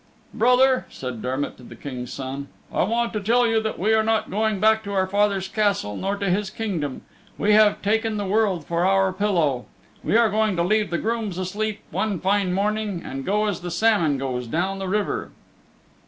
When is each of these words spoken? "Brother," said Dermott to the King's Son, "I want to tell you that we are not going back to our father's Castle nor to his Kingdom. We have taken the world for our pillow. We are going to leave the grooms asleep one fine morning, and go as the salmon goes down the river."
"Brother," 0.33 0.87
said 0.89 1.21
Dermott 1.21 1.57
to 1.57 1.63
the 1.63 1.75
King's 1.75 2.11
Son, 2.11 2.47
"I 2.73 2.85
want 2.85 3.13
to 3.13 3.19
tell 3.19 3.45
you 3.45 3.61
that 3.61 3.77
we 3.77 3.93
are 3.93 4.01
not 4.01 4.31
going 4.31 4.59
back 4.59 4.83
to 4.85 4.93
our 4.93 5.05
father's 5.05 5.47
Castle 5.47 5.95
nor 5.95 6.15
to 6.15 6.27
his 6.31 6.49
Kingdom. 6.49 7.03
We 7.37 7.53
have 7.53 7.83
taken 7.83 8.17
the 8.17 8.25
world 8.25 8.65
for 8.65 8.83
our 8.83 9.13
pillow. 9.13 9.67
We 10.03 10.17
are 10.17 10.31
going 10.31 10.55
to 10.55 10.63
leave 10.63 10.89
the 10.89 10.97
grooms 10.97 11.37
asleep 11.37 11.81
one 11.91 12.19
fine 12.19 12.51
morning, 12.51 13.03
and 13.05 13.23
go 13.23 13.45
as 13.45 13.61
the 13.61 13.69
salmon 13.69 14.17
goes 14.17 14.47
down 14.47 14.79
the 14.79 14.87
river." 14.89 15.29